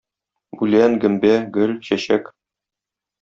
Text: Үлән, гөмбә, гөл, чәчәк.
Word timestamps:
Үлән, 0.67 0.95
гөмбә, 1.03 1.33
гөл, 1.57 1.75
чәчәк. 1.91 2.33